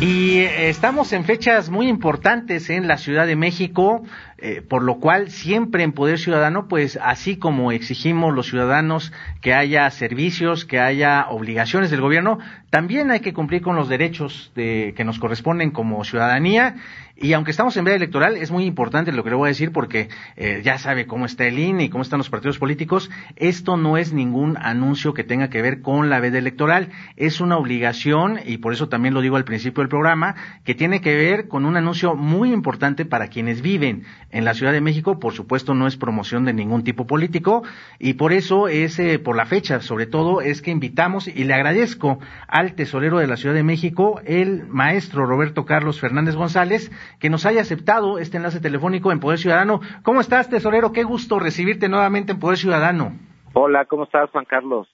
Y 0.00 0.38
eh, 0.38 0.68
estamos 0.68 1.12
en 1.12 1.24
fechas 1.24 1.70
muy 1.70 1.88
importantes 1.88 2.70
en 2.70 2.86
la 2.86 2.98
Ciudad 2.98 3.26
de 3.26 3.34
México, 3.34 4.04
eh, 4.38 4.62
por 4.62 4.84
lo 4.84 5.00
cual 5.00 5.32
siempre 5.32 5.82
en 5.82 5.90
Poder 5.90 6.20
Ciudadano, 6.20 6.68
pues 6.68 6.96
así 7.02 7.36
como 7.36 7.72
exigimos 7.72 8.32
los 8.32 8.46
ciudadanos 8.46 9.12
que 9.40 9.54
haya 9.54 9.90
servicios, 9.90 10.64
que 10.64 10.78
haya 10.78 11.26
obligaciones 11.30 11.90
del 11.90 12.00
gobierno, 12.00 12.38
también 12.70 13.10
hay 13.10 13.20
que 13.20 13.32
cumplir 13.32 13.62
con 13.62 13.76
los 13.76 13.88
derechos 13.88 14.52
de, 14.54 14.92
que 14.96 15.04
nos 15.04 15.18
corresponden 15.18 15.70
como 15.70 16.04
ciudadanía 16.04 16.76
y 17.20 17.32
aunque 17.32 17.50
estamos 17.50 17.76
en 17.76 17.84
veda 17.84 17.96
electoral, 17.96 18.36
es 18.36 18.52
muy 18.52 18.64
importante 18.64 19.10
lo 19.10 19.24
que 19.24 19.30
le 19.30 19.36
voy 19.36 19.48
a 19.48 19.48
decir 19.48 19.72
porque 19.72 20.08
eh, 20.36 20.60
ya 20.64 20.78
sabe 20.78 21.06
cómo 21.06 21.26
está 21.26 21.46
el 21.46 21.58
INE 21.58 21.84
y 21.84 21.88
cómo 21.88 22.02
están 22.02 22.18
los 22.18 22.30
partidos 22.30 22.60
políticos. 22.60 23.10
Esto 23.34 23.76
no 23.76 23.96
es 23.96 24.12
ningún 24.12 24.56
anuncio 24.56 25.14
que 25.14 25.24
tenga 25.24 25.50
que 25.50 25.60
ver 25.60 25.82
con 25.82 26.10
la 26.10 26.20
veda 26.20 26.38
electoral. 26.38 26.90
Es 27.16 27.40
una 27.40 27.56
obligación, 27.56 28.38
y 28.46 28.58
por 28.58 28.72
eso 28.72 28.88
también 28.88 29.14
lo 29.14 29.20
digo 29.20 29.34
al 29.34 29.42
principio 29.44 29.82
del 29.82 29.88
programa, 29.88 30.36
que 30.64 30.76
tiene 30.76 31.00
que 31.00 31.16
ver 31.16 31.48
con 31.48 31.64
un 31.66 31.76
anuncio 31.76 32.14
muy 32.14 32.52
importante 32.52 33.04
para 33.04 33.26
quienes 33.26 33.62
viven 33.62 34.04
en 34.30 34.44
la 34.44 34.54
Ciudad 34.54 34.72
de 34.72 34.80
México. 34.80 35.18
Por 35.18 35.32
supuesto, 35.32 35.74
no 35.74 35.88
es 35.88 35.96
promoción 35.96 36.44
de 36.44 36.52
ningún 36.52 36.84
tipo 36.84 37.08
político 37.08 37.64
y 37.98 38.14
por 38.14 38.32
eso 38.32 38.68
es, 38.68 38.96
eh, 39.00 39.18
por 39.18 39.34
la 39.34 39.46
fecha, 39.46 39.80
sobre 39.80 40.06
todo, 40.06 40.40
es 40.40 40.62
que 40.62 40.70
invitamos 40.70 41.26
y 41.26 41.42
le 41.42 41.54
agradezco 41.54 42.20
al 42.58 42.74
tesorero 42.74 43.18
de 43.18 43.28
la 43.28 43.36
Ciudad 43.36 43.54
de 43.54 43.62
México, 43.62 44.20
el 44.24 44.66
maestro 44.66 45.26
Roberto 45.26 45.64
Carlos 45.64 46.00
Fernández 46.00 46.34
González, 46.34 46.90
que 47.20 47.30
nos 47.30 47.46
haya 47.46 47.60
aceptado 47.60 48.18
este 48.18 48.36
enlace 48.36 48.58
telefónico 48.58 49.12
en 49.12 49.20
Poder 49.20 49.38
Ciudadano. 49.38 49.80
¿Cómo 50.02 50.20
estás, 50.20 50.50
tesorero? 50.50 50.90
Qué 50.90 51.04
gusto 51.04 51.38
recibirte 51.38 51.88
nuevamente 51.88 52.32
en 52.32 52.40
Poder 52.40 52.58
Ciudadano. 52.58 53.12
Hola, 53.52 53.84
¿cómo 53.84 54.04
estás, 54.04 54.28
Juan 54.30 54.44
Carlos? 54.44 54.88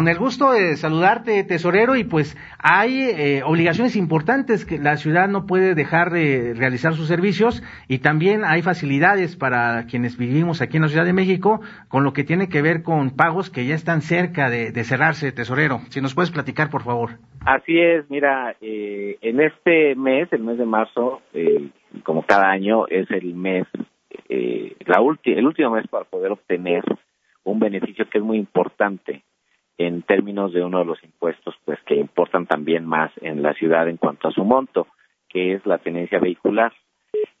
Con 0.00 0.06
el 0.06 0.16
gusto 0.16 0.52
de 0.52 0.76
saludarte, 0.76 1.42
tesorero, 1.42 1.96
y 1.96 2.04
pues 2.04 2.36
hay 2.60 3.00
eh, 3.00 3.42
obligaciones 3.44 3.96
importantes 3.96 4.64
que 4.64 4.78
la 4.78 4.96
ciudad 4.96 5.26
no 5.26 5.44
puede 5.44 5.74
dejar 5.74 6.12
de 6.12 6.54
realizar 6.54 6.94
sus 6.94 7.08
servicios 7.08 7.64
y 7.88 7.98
también 7.98 8.44
hay 8.44 8.62
facilidades 8.62 9.34
para 9.34 9.86
quienes 9.86 10.16
vivimos 10.16 10.62
aquí 10.62 10.76
en 10.76 10.84
la 10.84 10.88
Ciudad 10.88 11.04
de 11.04 11.12
México 11.12 11.62
con 11.88 12.04
lo 12.04 12.12
que 12.12 12.22
tiene 12.22 12.48
que 12.48 12.62
ver 12.62 12.84
con 12.84 13.16
pagos 13.16 13.50
que 13.50 13.66
ya 13.66 13.74
están 13.74 14.00
cerca 14.02 14.48
de, 14.50 14.70
cerrarse, 14.84 15.32
tesorero. 15.32 15.80
Si 15.88 16.00
nos 16.00 16.14
puedes 16.14 16.30
platicar, 16.30 16.70
por 16.70 16.84
favor. 16.84 17.18
Así 17.44 17.76
es, 17.80 18.08
mira, 18.08 18.54
eh, 18.60 19.18
en 19.20 19.40
este 19.40 19.96
mes, 19.96 20.32
el 20.32 20.44
mes 20.44 20.58
de 20.58 20.64
marzo, 20.64 21.22
eh, 21.34 21.70
como 22.04 22.22
cada 22.22 22.48
año, 22.48 22.86
es 22.86 23.10
el 23.10 23.34
mes, 23.34 23.66
la 24.28 25.00
el 25.24 25.44
último 25.44 25.70
mes 25.70 25.88
para 25.88 26.04
poder 26.04 26.30
obtener 26.30 26.84
un 27.42 27.58
beneficio 27.58 28.08
que 28.08 28.18
es 28.18 28.24
muy 28.24 28.38
importante 28.38 29.24
en 29.78 30.02
términos 30.02 30.52
de 30.52 30.62
uno 30.62 30.80
de 30.80 30.84
los 30.84 31.02
impuestos 31.02 31.54
pues 31.64 31.78
que 31.86 31.94
importan 31.94 32.46
también 32.46 32.84
más 32.84 33.10
en 33.20 33.42
la 33.42 33.54
ciudad 33.54 33.88
en 33.88 33.96
cuanto 33.96 34.28
a 34.28 34.32
su 34.32 34.44
monto, 34.44 34.88
que 35.28 35.54
es 35.54 35.64
la 35.64 35.78
tenencia 35.78 36.18
vehicular. 36.18 36.72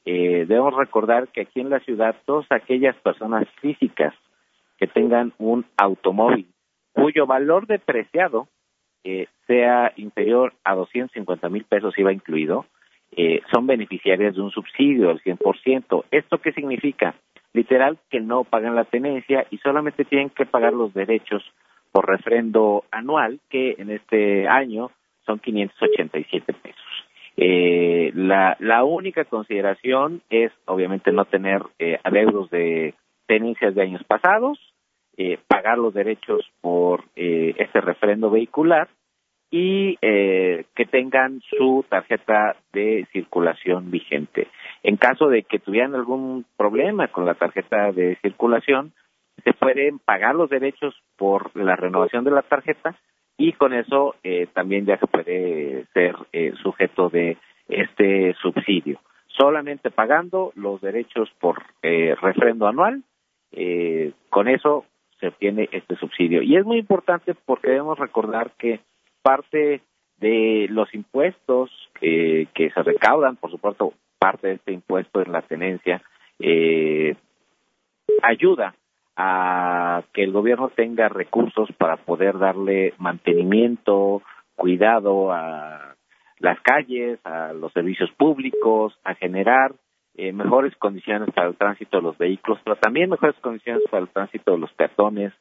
Eh, 0.04 0.46
debemos 0.48 0.74
recordar 0.74 1.28
que 1.28 1.42
aquí 1.42 1.60
en 1.60 1.68
la 1.68 1.80
ciudad 1.80 2.16
todas 2.24 2.46
aquellas 2.50 2.96
personas 2.96 3.46
físicas 3.60 4.14
que 4.78 4.86
tengan 4.86 5.32
un 5.38 5.66
automóvil 5.76 6.46
cuyo 6.92 7.26
valor 7.26 7.66
depreciado 7.66 8.48
eh, 9.04 9.26
sea 9.46 9.92
inferior 9.96 10.54
a 10.64 10.74
250 10.74 11.48
mil 11.48 11.64
pesos 11.64 11.96
IVA 11.96 12.12
incluido, 12.12 12.66
eh, 13.12 13.40
son 13.52 13.66
beneficiarias 13.66 14.34
de 14.34 14.42
un 14.42 14.50
subsidio 14.50 15.08
del 15.08 15.22
100%. 15.22 16.04
¿Esto 16.10 16.38
qué 16.38 16.52
significa? 16.52 17.14
Literal 17.52 17.98
que 18.10 18.20
no 18.20 18.44
pagan 18.44 18.74
la 18.74 18.84
tenencia 18.84 19.46
y 19.50 19.58
solamente 19.58 20.04
tienen 20.04 20.30
que 20.30 20.44
pagar 20.44 20.72
los 20.72 20.92
derechos 20.92 21.42
por 21.98 22.08
refrendo 22.08 22.84
anual, 22.92 23.40
que 23.50 23.74
en 23.76 23.90
este 23.90 24.46
año 24.46 24.92
son 25.26 25.40
587 25.40 26.52
pesos. 26.52 26.80
Eh, 27.36 28.12
la, 28.14 28.84
única 28.84 29.24
consideración 29.24 30.22
es, 30.30 30.52
obviamente, 30.66 31.10
no 31.10 31.24
tener 31.24 31.60
eh, 31.80 31.98
adeudos 32.04 32.50
de 32.50 32.94
tenencias 33.26 33.74
de 33.74 33.82
años 33.82 34.04
pasados, 34.04 34.60
eh, 35.16 35.38
pagar 35.48 35.76
los 35.78 35.92
derechos 35.92 36.48
por 36.60 37.02
eh, 37.16 37.56
este 37.58 37.80
refrendo 37.80 38.30
vehicular 38.30 38.86
y 39.50 39.98
eh, 40.00 40.66
que 40.76 40.84
tengan 40.84 41.40
su 41.58 41.84
tarjeta 41.88 42.54
de 42.72 43.08
circulación 43.12 43.90
vigente. 43.90 44.46
En 44.84 44.98
caso 44.98 45.26
de 45.26 45.42
que 45.42 45.58
tuvieran 45.58 45.96
algún 45.96 46.44
problema 46.56 47.08
con 47.08 47.26
la 47.26 47.34
tarjeta 47.34 47.90
de 47.90 48.14
circulación, 48.22 48.92
se 49.44 49.52
pueden 49.52 49.98
pagar 49.98 50.34
los 50.34 50.50
derechos 50.50 50.94
por 51.16 51.54
la 51.56 51.76
renovación 51.76 52.24
de 52.24 52.30
la 52.30 52.42
tarjeta 52.42 52.96
y 53.36 53.52
con 53.52 53.72
eso 53.72 54.16
eh, 54.24 54.48
también 54.52 54.84
ya 54.84 54.98
se 54.98 55.06
puede 55.06 55.86
ser 55.94 56.16
eh, 56.32 56.52
sujeto 56.60 57.08
de 57.08 57.38
este 57.68 58.34
subsidio. 58.42 59.00
Solamente 59.28 59.90
pagando 59.90 60.52
los 60.56 60.80
derechos 60.80 61.30
por 61.38 61.62
eh, 61.82 62.16
refrendo 62.20 62.66
anual, 62.66 63.04
eh, 63.52 64.12
con 64.28 64.48
eso 64.48 64.84
se 65.20 65.28
obtiene 65.28 65.68
este 65.70 65.94
subsidio. 65.96 66.42
Y 66.42 66.56
es 66.56 66.64
muy 66.64 66.78
importante 66.78 67.34
porque 67.46 67.68
debemos 67.68 67.98
recordar 67.98 68.50
que 68.58 68.80
parte 69.22 69.82
de 70.18 70.66
los 70.70 70.92
impuestos 70.92 71.70
que 72.00 72.70
se 72.74 72.82
recaudan, 72.82 73.36
por 73.36 73.50
supuesto, 73.50 73.92
parte 74.18 74.48
de 74.48 74.54
este 74.54 74.72
impuesto 74.72 75.20
en 75.20 75.32
la 75.32 75.42
tenencia, 75.42 76.02
ayuda 78.22 78.74
a 79.20 80.04
que 80.14 80.22
el 80.22 80.30
gobierno 80.30 80.68
tenga 80.68 81.08
recursos 81.08 81.68
para 81.76 81.96
poder 81.96 82.38
darle 82.38 82.94
mantenimiento, 82.98 84.22
cuidado 84.54 85.32
a 85.32 85.96
las 86.38 86.60
calles, 86.60 87.18
a 87.24 87.52
los 87.52 87.72
servicios 87.72 88.12
públicos, 88.12 88.96
a 89.02 89.16
generar 89.16 89.74
eh, 90.14 90.32
mejores 90.32 90.74
condiciones 90.76 91.30
para 91.34 91.48
el 91.48 91.56
tránsito 91.56 91.96
de 91.96 92.04
los 92.04 92.16
vehículos, 92.16 92.60
pero 92.62 92.76
también 92.76 93.10
mejores 93.10 93.34
condiciones 93.40 93.82
para 93.90 94.04
el 94.04 94.08
tránsito 94.08 94.52
de 94.52 94.58
los 94.58 94.72
peatones, 94.74 95.32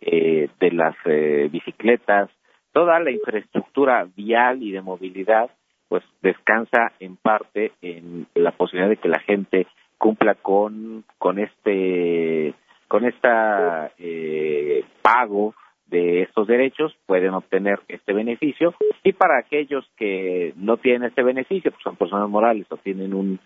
eh, 0.00 0.48
de 0.60 0.70
las 0.70 0.94
eh, 1.04 1.48
bicicletas, 1.50 2.30
toda 2.72 3.00
la 3.00 3.10
infraestructura 3.10 4.06
vial 4.16 4.62
y 4.62 4.70
de 4.70 4.80
movilidad, 4.80 5.50
pues 5.88 6.04
descansa 6.22 6.92
en 7.00 7.16
parte 7.16 7.72
en 7.82 8.28
la 8.34 8.52
posibilidad 8.52 8.90
de 8.90 8.96
que 8.96 9.08
la 9.08 9.20
gente 9.20 9.66
cumpla 9.98 10.36
con 10.36 11.04
con 11.18 11.38
este 11.40 12.54
con 12.88 13.04
esta 13.04 13.92
eh, 13.98 14.84
pago 15.02 15.54
de 15.86 16.22
estos 16.22 16.46
derechos 16.46 16.94
pueden 17.06 17.34
obtener 17.34 17.80
este 17.88 18.12
beneficio. 18.12 18.74
Y 19.02 19.12
para 19.12 19.38
aquellos 19.38 19.88
que 19.96 20.52
no 20.56 20.76
tienen 20.76 21.04
este 21.04 21.22
beneficio, 21.22 21.70
pues 21.70 21.82
son 21.82 21.96
personas 21.96 22.28
morales 22.28 22.66
o 22.70 22.76
tienen 22.76 23.14
un 23.14 23.38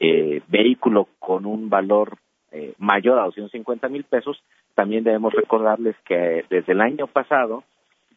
eh, 0.00 0.40
vehículo 0.48 1.08
con 1.18 1.46
un 1.46 1.68
valor 1.68 2.16
eh, 2.50 2.74
mayor 2.78 3.18
a 3.18 3.24
250 3.24 3.88
mil 3.88 4.04
pesos, 4.04 4.42
también 4.74 5.04
debemos 5.04 5.32
recordarles 5.32 5.96
que 6.04 6.44
desde 6.50 6.72
el 6.72 6.80
año 6.80 7.06
pasado 7.06 7.64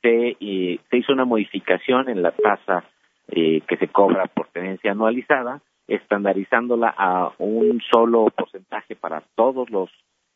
se, 0.01 0.37
se 0.39 0.97
hizo 0.97 1.13
una 1.13 1.25
modificación 1.25 2.09
en 2.09 2.21
la 2.21 2.31
tasa 2.31 2.83
eh, 3.27 3.61
que 3.67 3.77
se 3.77 3.87
cobra 3.87 4.27
por 4.27 4.47
tenencia 4.49 4.91
anualizada, 4.91 5.61
estandarizándola 5.87 6.93
a 6.95 7.31
un 7.39 7.81
solo 7.91 8.27
porcentaje 8.35 8.95
para 8.95 9.23
todos 9.35 9.69
los 9.69 9.89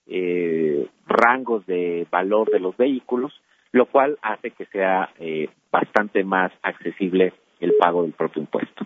eh, 0.10 0.88
rangos 1.08 1.66
de 1.66 2.08
valor 2.10 2.50
de 2.52 2.60
los 2.60 2.76
vehículos, 2.76 3.34
lo 3.72 3.86
cual 3.86 4.18
hace 4.22 4.52
que 4.52 4.66
sea 4.66 5.10
eh, 5.20 5.50
bastante 5.72 6.24
más 6.24 6.52
accesible 6.64 7.34
el 7.60 7.74
pago 7.80 8.04
del 8.04 8.14
propio 8.14 8.42
impuesto. 8.42 8.86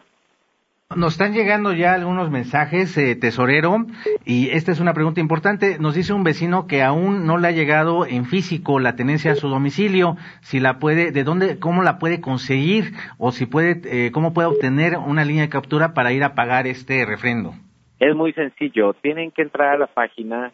Nos 0.95 1.13
están 1.13 1.33
llegando 1.33 1.73
ya 1.73 1.95
algunos 1.95 2.29
mensajes, 2.29 2.95
eh, 2.97 3.15
tesorero, 3.15 3.85
y 4.25 4.49
esta 4.49 4.71
es 4.71 4.79
una 4.79 4.93
pregunta 4.93 5.21
importante. 5.21 5.79
Nos 5.79 5.95
dice 5.95 6.13
un 6.13 6.23
vecino 6.23 6.67
que 6.67 6.83
aún 6.83 7.25
no 7.25 7.37
le 7.37 7.47
ha 7.47 7.51
llegado 7.51 8.05
en 8.05 8.25
físico 8.25 8.79
la 8.79 8.95
tenencia 8.95 9.31
a 9.31 9.35
su 9.35 9.47
domicilio, 9.47 10.17
si 10.41 10.59
la 10.59 10.77
puede, 10.77 11.11
de 11.11 11.23
dónde, 11.23 11.57
cómo 11.59 11.81
la 11.81 11.97
puede 11.97 12.21
conseguir, 12.21 12.93
o 13.17 13.31
si 13.31 13.47
puede, 13.47 13.81
eh, 13.85 14.11
cómo 14.11 14.33
puede 14.33 14.49
obtener 14.49 14.97
una 14.97 15.25
línea 15.25 15.43
de 15.43 15.49
captura 15.49 15.95
para 15.95 16.11
ir 16.11 16.23
a 16.23 16.35
pagar 16.35 16.67
este 16.67 17.05
refrendo. 17.05 17.53
Es 17.99 18.15
muy 18.15 18.33
sencillo. 18.33 18.93
Tienen 18.93 19.31
que 19.31 19.41
entrar 19.41 19.69
a 19.69 19.77
la 19.79 19.87
página 19.87 20.53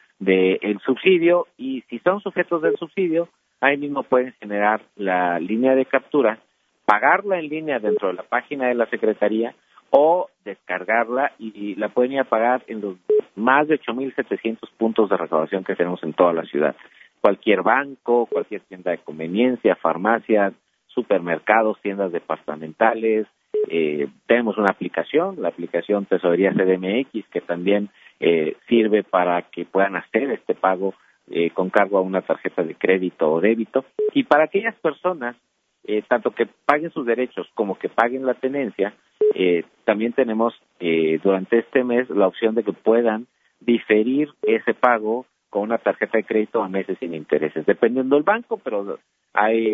del 0.21 0.79
subsidio 0.85 1.47
y 1.57 1.81
si 1.89 1.97
son 1.99 2.21
sujetos 2.21 2.61
del 2.61 2.77
subsidio, 2.77 3.27
ahí 3.59 3.75
mismo 3.75 4.03
pueden 4.03 4.33
generar 4.33 4.81
la 4.95 5.39
línea 5.39 5.73
de 5.73 5.85
captura, 5.85 6.37
pagarla 6.85 7.39
en 7.39 7.49
línea 7.49 7.79
dentro 7.79 8.09
de 8.09 8.13
la 8.13 8.23
página 8.23 8.67
de 8.67 8.75
la 8.75 8.85
Secretaría 8.85 9.55
o 9.89 10.29
descargarla 10.45 11.33
y 11.39 11.75
la 11.75 11.89
pueden 11.89 12.13
ir 12.13 12.19
a 12.19 12.23
pagar 12.23 12.63
en 12.67 12.81
los 12.81 12.97
más 13.35 13.67
de 13.67 13.79
8.700 13.79 14.59
puntos 14.77 15.09
de 15.09 15.17
recaudación 15.17 15.63
que 15.63 15.75
tenemos 15.75 16.01
en 16.03 16.13
toda 16.13 16.33
la 16.33 16.43
ciudad. 16.43 16.75
Cualquier 17.19 17.63
banco, 17.63 18.27
cualquier 18.27 18.61
tienda 18.61 18.91
de 18.91 18.99
conveniencia, 18.99 19.75
farmacias, 19.75 20.53
supermercados, 20.87 21.81
tiendas 21.81 22.11
departamentales, 22.11 23.25
eh, 23.67 24.07
tenemos 24.27 24.57
una 24.57 24.71
aplicación, 24.71 25.41
la 25.41 25.49
aplicación 25.49 26.05
Tesorería 26.05 26.53
CDMX, 26.53 27.27
que 27.29 27.41
también 27.41 27.89
eh, 28.19 28.55
sirve 28.67 29.03
para 29.03 29.41
que 29.43 29.65
puedan 29.65 29.95
hacer 29.95 30.29
este 30.31 30.55
pago 30.55 30.93
eh, 31.29 31.51
con 31.51 31.69
cargo 31.69 31.97
a 31.97 32.01
una 32.01 32.21
tarjeta 32.21 32.63
de 32.63 32.75
crédito 32.75 33.31
o 33.31 33.41
débito. 33.41 33.85
Y 34.13 34.23
para 34.23 34.45
aquellas 34.45 34.75
personas, 34.75 35.35
eh, 35.83 36.03
tanto 36.07 36.31
que 36.31 36.47
paguen 36.65 36.91
sus 36.91 37.05
derechos 37.05 37.47
como 37.55 37.77
que 37.77 37.89
paguen 37.89 38.25
la 38.25 38.35
tenencia, 38.35 38.93
eh, 39.33 39.63
también 39.83 40.13
tenemos 40.13 40.53
eh, 40.79 41.19
durante 41.23 41.59
este 41.59 41.83
mes 41.83 42.09
la 42.09 42.27
opción 42.27 42.53
de 42.53 42.63
que 42.63 42.73
puedan 42.73 43.27
diferir 43.59 44.29
ese 44.43 44.73
pago 44.73 45.25
con 45.49 45.63
una 45.63 45.79
tarjeta 45.79 46.17
de 46.17 46.23
crédito 46.23 46.61
a 46.61 46.69
meses 46.69 46.97
sin 46.99 47.13
intereses, 47.13 47.65
dependiendo 47.65 48.15
del 48.15 48.23
banco, 48.23 48.57
pero 48.57 48.99
hay 49.33 49.67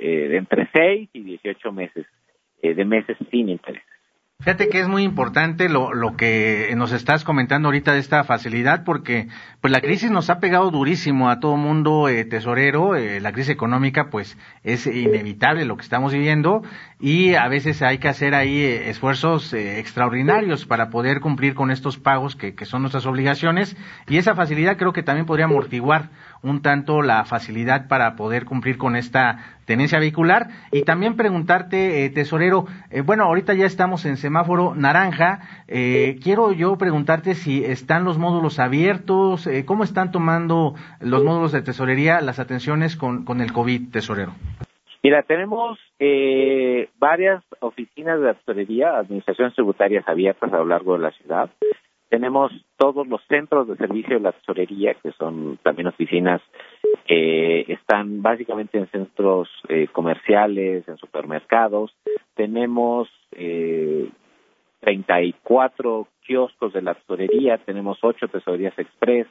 entre 0.00 0.68
6 0.72 1.10
y 1.12 1.20
18 1.20 1.72
meses 1.72 2.06
eh, 2.62 2.74
de 2.74 2.84
meses 2.84 3.16
sin 3.30 3.48
interés. 3.48 3.82
Fíjate 4.40 4.68
que 4.68 4.80
es 4.80 4.88
muy 4.88 5.04
importante 5.04 5.68
lo, 5.68 5.94
lo 5.94 6.16
que 6.16 6.70
nos 6.76 6.92
estás 6.92 7.24
comentando 7.24 7.68
ahorita 7.68 7.92
de 7.92 8.00
esta 8.00 8.24
facilidad, 8.24 8.84
porque 8.84 9.28
pues 9.60 9.72
la 9.72 9.80
crisis 9.80 10.10
nos 10.10 10.28
ha 10.28 10.38
pegado 10.38 10.70
durísimo 10.70 11.30
a 11.30 11.38
todo 11.40 11.56
mundo 11.56 12.08
eh, 12.08 12.24
tesorero, 12.24 12.96
eh, 12.96 13.20
la 13.20 13.32
crisis 13.32 13.52
económica 13.52 14.10
pues 14.10 14.36
es 14.62 14.86
inevitable 14.86 15.64
lo 15.64 15.76
que 15.76 15.82
estamos 15.82 16.12
viviendo 16.12 16.62
y 17.00 17.36
a 17.36 17.48
veces 17.48 17.80
hay 17.80 17.98
que 17.98 18.08
hacer 18.08 18.34
ahí 18.34 18.58
eh, 18.58 18.90
esfuerzos 18.90 19.54
extraordinarios 19.54 20.66
para 20.66 20.90
poder 20.90 21.20
cumplir 21.20 21.54
con 21.54 21.70
estos 21.70 21.96
pagos 21.96 22.36
que, 22.36 22.54
que 22.54 22.66
son 22.66 22.82
nuestras 22.82 23.06
obligaciones 23.06 23.76
y 24.08 24.18
esa 24.18 24.34
facilidad 24.34 24.76
creo 24.76 24.92
que 24.92 25.02
también 25.02 25.26
podría 25.26 25.46
amortiguar 25.46 26.10
un 26.44 26.62
tanto 26.62 27.02
la 27.02 27.24
facilidad 27.24 27.88
para 27.88 28.14
poder 28.16 28.44
cumplir 28.44 28.78
con 28.78 28.96
esta 28.96 29.38
tenencia 29.64 29.98
vehicular 29.98 30.48
y 30.70 30.82
también 30.82 31.16
preguntarte, 31.16 32.04
eh, 32.04 32.10
tesorero, 32.10 32.66
eh, 32.90 33.00
bueno, 33.00 33.24
ahorita 33.24 33.54
ya 33.54 33.66
estamos 33.66 34.04
en 34.04 34.16
semáforo 34.16 34.74
naranja, 34.74 35.40
eh, 35.66 36.18
quiero 36.22 36.52
yo 36.52 36.76
preguntarte 36.76 37.34
si 37.34 37.64
están 37.64 38.04
los 38.04 38.18
módulos 38.18 38.58
abiertos, 38.58 39.46
eh, 39.46 39.64
cómo 39.64 39.84
están 39.84 40.12
tomando 40.12 40.74
los 41.00 41.24
módulos 41.24 41.52
de 41.52 41.62
tesorería 41.62 42.20
las 42.20 42.38
atenciones 42.38 42.96
con, 42.96 43.24
con 43.24 43.40
el 43.40 43.52
COVID, 43.52 43.90
tesorero. 43.90 44.32
Mira, 45.02 45.22
tenemos 45.22 45.78
eh, 45.98 46.88
varias 46.98 47.44
oficinas 47.60 48.20
de 48.22 48.32
tesorería, 48.34 48.96
administraciones 48.96 49.54
tributarias 49.54 50.08
abiertas 50.08 50.50
a 50.50 50.56
lo 50.56 50.64
largo 50.64 50.94
de 50.94 51.00
la 51.00 51.10
ciudad. 51.10 51.50
Tenemos 52.14 52.52
todos 52.76 53.08
los 53.08 53.20
centros 53.26 53.66
de 53.66 53.74
servicio 53.74 54.14
de 54.14 54.20
la 54.20 54.30
tesorería, 54.30 54.94
que 54.94 55.10
son 55.18 55.58
también 55.64 55.88
oficinas 55.88 56.40
que 57.08 57.62
están 57.62 58.22
básicamente 58.22 58.78
en 58.78 58.86
centros 58.92 59.48
eh, 59.68 59.88
comerciales, 59.90 60.86
en 60.86 60.96
supermercados. 60.96 61.92
Tenemos 62.36 63.08
eh, 63.32 64.08
34 64.78 66.06
kioscos 66.24 66.72
de 66.72 66.82
la 66.82 66.94
tesorería, 66.94 67.58
tenemos 67.58 67.98
ocho 68.02 68.28
tesorerías 68.28 68.78
express. 68.78 69.26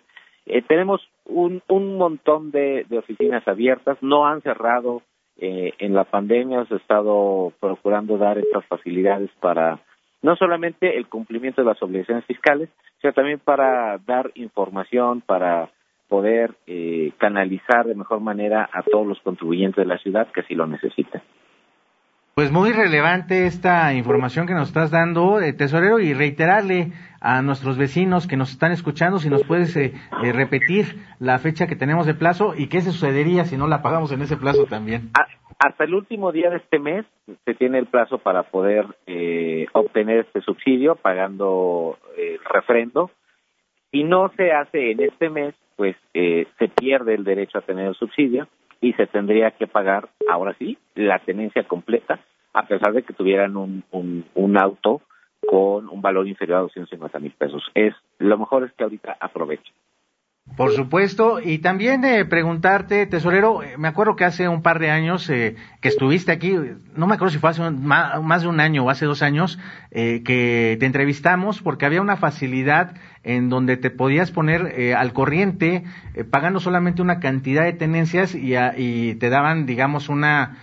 Eh, 0.45 0.61
tenemos 0.63 0.99
un, 1.23 1.63
un 1.69 1.97
montón 1.97 2.51
de, 2.51 2.85
de 2.89 2.97
oficinas 2.97 3.47
abiertas, 3.47 3.97
no 4.01 4.27
han 4.27 4.41
cerrado 4.41 5.03
eh, 5.37 5.71
en 5.79 5.93
la 5.93 6.03
pandemia, 6.03 6.67
ha 6.69 6.75
estado 6.75 7.53
procurando 7.61 8.17
dar 8.17 8.39
estas 8.39 8.65
facilidades 8.65 9.29
para 9.39 9.79
no 10.23 10.35
solamente 10.35 10.97
el 10.97 11.07
cumplimiento 11.07 11.61
de 11.61 11.67
las 11.67 11.83
obligaciones 11.83 12.25
fiscales, 12.25 12.69
sino 12.99 13.13
también 13.13 13.39
para 13.39 13.99
dar 13.99 14.31
información, 14.33 15.21
para 15.21 15.69
poder 16.07 16.55
eh, 16.65 17.11
canalizar 17.19 17.85
de 17.85 17.95
mejor 17.95 18.21
manera 18.21 18.69
a 18.71 18.81
todos 18.83 19.05
los 19.05 19.19
contribuyentes 19.21 19.83
de 19.83 19.85
la 19.85 19.97
ciudad 19.99 20.27
que 20.31 20.41
así 20.41 20.55
lo 20.55 20.65
necesitan. 20.65 21.21
Pues 22.35 22.51
muy 22.51 22.71
relevante 22.71 23.45
esta 23.45 23.93
información 23.93 24.47
que 24.47 24.55
nos 24.55 24.69
estás 24.69 24.89
dando, 24.89 25.39
eh, 25.39 25.53
tesorero, 25.53 25.99
y 25.99 26.15
reiterarle 26.15 26.91
a 27.21 27.43
nuestros 27.43 27.77
vecinos 27.77 28.25
que 28.25 28.37
nos 28.37 28.49
están 28.49 28.71
escuchando 28.71 29.19
si 29.19 29.29
nos 29.29 29.43
puedes 29.43 29.75
eh, 29.75 29.93
eh, 30.23 30.31
repetir 30.31 30.97
la 31.19 31.37
fecha 31.37 31.67
que 31.67 31.75
tenemos 31.75 32.07
de 32.07 32.15
plazo 32.15 32.55
y 32.57 32.69
qué 32.69 32.81
se 32.81 32.91
sucedería 32.91 33.45
si 33.45 33.55
no 33.55 33.67
la 33.67 33.83
pagamos 33.83 34.11
en 34.13 34.23
ese 34.23 34.35
plazo 34.35 34.65
también. 34.65 35.11
Hasta 35.63 35.85
el 35.85 35.93
último 35.93 36.33
día 36.33 36.49
de 36.49 36.57
este 36.57 36.77
mes 36.77 37.05
se 37.45 37.53
tiene 37.53 37.79
el 37.79 37.85
plazo 37.85 38.17
para 38.17 38.43
poder 38.43 38.85
eh, 39.07 39.65
obtener 39.71 40.19
este 40.19 40.41
subsidio 40.41 40.95
pagando 40.95 41.97
eh, 42.17 42.33
el 42.33 42.43
refrendo. 42.43 43.11
Si 43.89 44.03
no 44.03 44.29
se 44.35 44.51
hace 44.51 44.91
en 44.91 44.99
este 44.99 45.29
mes, 45.29 45.55
pues 45.77 45.95
eh, 46.13 46.47
se 46.59 46.67
pierde 46.67 47.15
el 47.15 47.23
derecho 47.23 47.59
a 47.59 47.61
tener 47.61 47.87
el 47.87 47.95
subsidio 47.95 48.49
y 48.81 48.91
se 48.91 49.07
tendría 49.07 49.51
que 49.51 49.65
pagar, 49.65 50.09
ahora 50.29 50.53
sí, 50.59 50.77
la 50.95 51.19
tenencia 51.19 51.63
completa, 51.63 52.19
a 52.51 52.67
pesar 52.67 52.91
de 52.91 53.03
que 53.03 53.13
tuvieran 53.13 53.55
un, 53.55 53.85
un, 53.91 54.25
un 54.33 54.57
auto 54.57 55.01
con 55.47 55.87
un 55.87 56.01
valor 56.01 56.27
inferior 56.27 56.57
a 56.57 56.61
250 56.63 57.19
mil 57.19 57.31
pesos. 57.31 57.63
Es 57.73 57.95
Lo 58.19 58.37
mejor 58.37 58.65
es 58.65 58.73
que 58.73 58.83
ahorita 58.83 59.15
aprovechen. 59.17 59.73
Por 60.57 60.71
supuesto, 60.73 61.39
y 61.43 61.59
también 61.59 62.03
eh, 62.03 62.25
preguntarte, 62.25 63.07
tesorero, 63.07 63.63
eh, 63.63 63.75
me 63.77 63.87
acuerdo 63.87 64.15
que 64.15 64.25
hace 64.25 64.47
un 64.49 64.61
par 64.61 64.77
de 64.77 64.91
años 64.91 65.27
eh, 65.29 65.55
que 65.81 65.87
estuviste 65.87 66.31
aquí, 66.31 66.53
no 66.95 67.07
me 67.07 67.15
acuerdo 67.15 67.31
si 67.31 67.39
fue 67.39 67.49
hace 67.49 67.61
un- 67.63 67.83
más 67.85 68.41
de 68.43 68.47
un 68.49 68.59
año 68.59 68.83
o 68.83 68.89
hace 68.91 69.05
dos 69.05 69.23
años, 69.23 69.57
eh, 69.89 70.21
que 70.23 70.75
te 70.79 70.85
entrevistamos 70.85 71.61
porque 71.61 71.85
había 71.87 72.01
una 72.01 72.17
facilidad 72.17 72.93
en 73.23 73.49
donde 73.49 73.77
te 73.77 73.89
podías 73.89 74.29
poner 74.31 74.73
eh, 74.77 74.93
al 74.93 75.13
corriente 75.13 75.85
pagando 76.29 76.59
solamente 76.59 77.01
una 77.01 77.19
cantidad 77.19 77.63
de 77.63 77.73
tenencias 77.73 78.35
y, 78.35 78.55
a- 78.55 78.75
y 78.77 79.15
te 79.15 79.29
daban, 79.29 79.65
digamos, 79.65 80.07
una, 80.09 80.57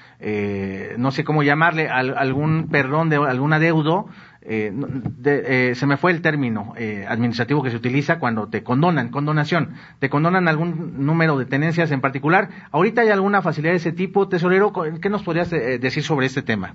no 0.98 1.10
sé 1.10 1.24
cómo 1.24 1.42
llamarle, 1.42 1.88
al- 1.88 2.16
algún 2.18 2.68
perdón 2.68 3.08
de 3.08 3.16
algún 3.16 3.54
adeudo 3.54 4.08
eh, 4.42 4.70
de- 4.72 5.70
eh, 5.70 5.74
se 5.74 5.86
me 5.86 5.96
fue 5.96 6.12
el 6.12 6.22
término 6.22 6.72
eh, 6.76 7.04
administrativo 7.08 7.62
que 7.62 7.70
se 7.70 7.76
utiliza 7.76 8.18
cuando 8.18 8.48
te 8.48 8.62
condonan, 8.62 9.10
condonación, 9.10 9.74
te 9.98 10.08
condonan 10.08 10.48
algún 10.48 11.04
número 11.04 11.36
de 11.38 11.44
tenencias 11.46 11.90
en 11.92 12.00
particular. 12.00 12.48
¿Ahorita 12.72 13.02
hay 13.02 13.10
alguna 13.10 13.42
facilidad 13.42 13.72
de 13.72 13.76
ese 13.78 13.92
tipo, 13.92 14.28
tesorero? 14.28 14.72
¿Qué 15.00 15.10
nos 15.10 15.22
podrías 15.22 15.52
eh, 15.52 15.78
decir 15.78 16.02
sobre 16.02 16.26
este 16.26 16.42
tema? 16.42 16.74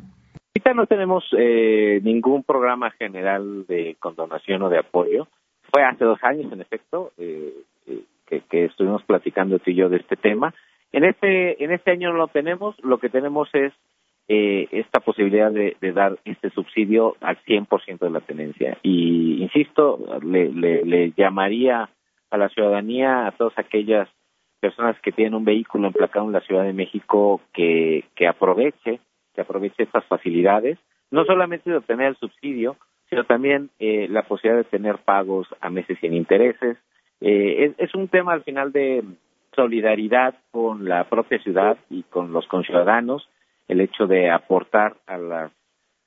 Ahorita 0.56 0.74
no 0.74 0.86
tenemos 0.88 1.24
eh, 1.38 2.00
ningún 2.04 2.44
programa 2.44 2.92
general 2.92 3.66
de 3.68 3.96
condonación 4.00 4.62
o 4.62 4.70
de 4.70 4.80
apoyo. 4.80 5.28
Fue 5.72 5.84
hace 5.84 6.06
dos 6.06 6.20
años, 6.24 6.52
en 6.54 6.62
efecto, 6.62 7.12
eh, 7.18 7.54
que, 8.28 8.42
que 8.50 8.66
estuvimos 8.66 9.04
platicando 9.04 9.60
tú 9.60 9.72
y 9.72 9.76
yo 9.76 9.90
de 9.90 9.98
este 9.98 10.16
tema. 10.16 10.54
En 10.94 11.04
este, 11.04 11.62
en 11.64 11.72
este 11.74 11.92
año 11.92 12.12
no 12.12 12.18
lo 12.18 12.28
tenemos. 12.30 12.76
Lo 12.84 13.00
que 13.00 13.10
tenemos 13.10 13.50
es 13.54 13.74
eh, 14.28 14.68
esta 14.72 15.00
posibilidad 15.02 15.52
de, 15.52 15.78
de 15.80 15.92
dar 15.92 16.18
este 16.26 16.50
subsidio 16.50 17.16
al 17.22 17.38
100% 17.44 18.00
de 18.00 18.10
la 18.10 18.22
tenencia. 18.22 18.78
Y, 18.82 19.42
insisto, 19.44 20.20
le, 20.24 20.52
le, 20.52 21.14
llamaría 21.16 21.90
a 22.32 22.38
la 22.38 22.50
ciudadanía, 22.50 23.28
a 23.28 23.32
todas 23.34 23.58
aquellas 23.58 24.10
personas 24.60 25.00
que 25.02 25.12
tienen 25.12 25.36
un 25.36 25.46
vehículo 25.46 25.88
emplacado 25.88 26.26
en 26.26 26.32
la 26.32 26.42
Ciudad 26.42 26.64
de 26.64 26.74
México, 26.74 27.42
que, 27.54 28.06
que 28.16 28.28
aproveche, 28.28 29.00
que 29.36 29.42
aproveche 29.42 29.84
estas 29.84 30.06
facilidades, 30.06 30.80
no 31.12 31.24
solamente 31.26 31.70
de 31.70 31.78
obtener 31.78 32.08
el 32.08 32.18
subsidio, 32.18 32.78
sino 33.10 33.26
también 33.26 33.70
eh, 33.78 34.08
la 34.10 34.24
posibilidad 34.24 34.64
de 34.64 34.70
tener 34.70 34.98
pagos 34.98 35.48
a 35.62 35.70
meses 35.70 36.00
sin 36.02 36.14
intereses. 36.16 36.78
Eh, 37.22 37.66
es, 37.66 37.90
es 37.90 37.94
un 37.94 38.08
tema 38.08 38.34
al 38.34 38.44
final 38.44 38.72
de 38.72 39.04
solidaridad 39.56 40.34
con 40.52 40.86
la 40.86 41.04
propia 41.06 41.40
ciudad 41.40 41.78
y 41.90 42.04
con 42.04 42.34
los 42.34 42.48
conciudadanos, 42.48 43.30
el 43.68 43.82
hecho 43.82 44.08
de 44.08 44.30
aportar 44.30 44.96
a 45.08 45.18
las 45.18 45.52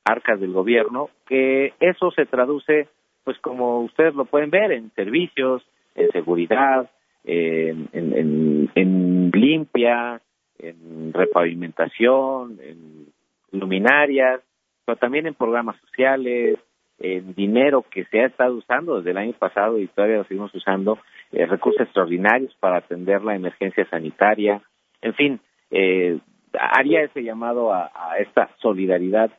arcas 0.05 0.41
del 0.41 0.53
gobierno, 0.53 1.11
que 1.27 1.75
eso 1.81 2.11
se 2.13 2.27
traduce, 2.27 2.89
pues 3.25 3.39
como 3.41 3.81
ustedes 3.81 4.15
lo 4.15 4.25
pueden 4.25 4.51
ver, 4.51 4.73
en 4.73 4.91
servicios, 4.95 5.63
en 5.95 6.11
seguridad, 6.11 6.91
en, 7.25 7.89
en, 7.93 8.71
en 8.75 9.31
limpia, 9.33 10.21
en 10.59 11.13
repavimentación, 11.13 12.59
en 12.63 13.07
luminarias, 13.53 14.41
pero 14.85 14.97
también 14.97 15.27
en 15.27 15.35
programas 15.35 15.77
sociales, 15.81 16.59
en 16.99 17.35
dinero 17.35 17.85
que 17.91 18.05
se 18.07 18.21
ha 18.21 18.27
estado 18.27 18.55
usando 18.55 18.97
desde 18.97 19.11
el 19.13 19.19
año 19.19 19.33
pasado 19.39 19.79
y 19.79 19.87
todavía 19.89 20.19
lo 20.19 20.25
seguimos 20.25 20.55
usando, 20.55 20.99
eh, 21.33 21.47
recursos 21.47 21.83
extraordinarios 21.83 22.55
para 22.59 22.79
atender 22.79 23.23
la 23.23 23.37
emergencia 23.37 23.89
sanitaria, 23.89 24.63
en 25.01 25.15
fin, 25.15 25.41
eh, 25.71 26.19
haría 26.61 27.03
ese 27.03 27.23
llamado 27.23 27.73
a, 27.73 27.91
esta 28.19 28.51
solidaridad 28.61 29.31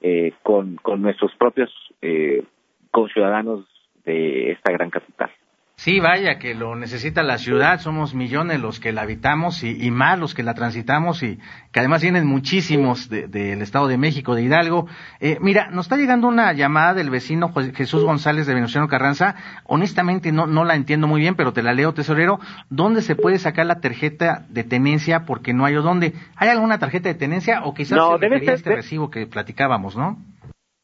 eh, 0.00 0.32
con, 0.42 0.76
con 0.76 1.02
nuestros 1.02 1.34
propios 1.36 1.70
eh, 2.02 2.44
conciudadanos 2.90 3.66
de 4.04 4.52
esta 4.52 4.72
gran 4.72 4.90
capital. 4.90 5.30
Sí, 5.78 6.00
vaya, 6.00 6.38
que 6.38 6.54
lo 6.54 6.74
necesita 6.74 7.22
la 7.22 7.36
ciudad, 7.36 7.80
somos 7.80 8.14
millones 8.14 8.60
los 8.60 8.80
que 8.80 8.92
la 8.92 9.02
habitamos 9.02 9.62
y, 9.62 9.90
más 9.90 10.18
los 10.18 10.32
que 10.32 10.42
la 10.42 10.54
transitamos 10.54 11.22
y 11.22 11.38
que 11.70 11.80
además 11.80 12.00
vienen 12.00 12.26
muchísimos 12.26 13.10
del 13.10 13.60
Estado 13.60 13.86
de 13.86 13.98
México, 13.98 14.34
de 14.34 14.42
Hidalgo. 14.42 14.88
Eh, 15.20 15.36
mira, 15.42 15.68
nos 15.70 15.84
está 15.84 15.98
llegando 15.98 16.28
una 16.28 16.54
llamada 16.54 16.94
del 16.94 17.10
vecino 17.10 17.52
Jesús 17.74 18.04
González 18.04 18.46
de 18.46 18.54
Venustiano 18.54 18.88
Carranza. 18.88 19.34
Honestamente 19.64 20.32
no, 20.32 20.46
no 20.46 20.64
la 20.64 20.76
entiendo 20.76 21.08
muy 21.08 21.20
bien, 21.20 21.34
pero 21.34 21.52
te 21.52 21.62
la 21.62 21.74
leo, 21.74 21.92
tesorero. 21.92 22.40
¿Dónde 22.70 23.02
se 23.02 23.14
puede 23.14 23.38
sacar 23.38 23.66
la 23.66 23.80
tarjeta 23.80 24.46
de 24.48 24.64
tenencia 24.64 25.26
porque 25.26 25.52
no 25.52 25.66
hay 25.66 25.76
o 25.76 25.82
dónde? 25.82 26.14
¿Hay 26.36 26.48
alguna 26.48 26.78
tarjeta 26.78 27.10
de 27.10 27.16
tenencia 27.16 27.62
o 27.64 27.74
quizás 27.74 27.98
no, 27.98 28.12
se 28.12 28.26
refería 28.26 28.54
este 28.54 28.74
recibo 28.74 29.10
que 29.10 29.26
platicábamos, 29.26 29.94
no? 29.94 30.16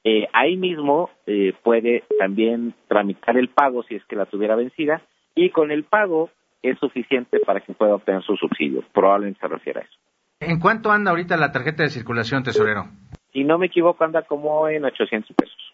eh, 0.04 0.28
ahí 0.34 0.58
mismo 0.58 1.08
eh, 1.26 1.54
puede 1.62 2.04
también 2.18 2.74
tramitar 2.88 3.38
el 3.38 3.48
pago 3.48 3.84
si 3.84 3.94
es 3.94 4.04
que 4.04 4.16
la 4.16 4.26
tuviera 4.26 4.54
vencida, 4.54 5.00
y 5.34 5.48
con 5.48 5.70
el 5.70 5.84
pago 5.84 6.28
es 6.70 6.78
suficiente 6.78 7.38
para 7.40 7.60
que 7.60 7.72
pueda 7.74 7.94
obtener 7.94 8.22
su 8.22 8.36
subsidio. 8.36 8.82
Probablemente 8.92 9.40
se 9.40 9.48
refiere 9.48 9.80
a 9.80 9.82
eso. 9.84 9.98
¿En 10.40 10.58
cuánto 10.60 10.90
anda 10.90 11.10
ahorita 11.10 11.36
la 11.36 11.52
tarjeta 11.52 11.82
de 11.82 11.90
circulación, 11.90 12.42
tesorero? 12.42 12.86
Si 13.32 13.44
no 13.44 13.58
me 13.58 13.66
equivoco, 13.66 14.04
anda 14.04 14.22
como 14.22 14.68
en 14.68 14.84
800 14.84 15.34
pesos. 15.36 15.73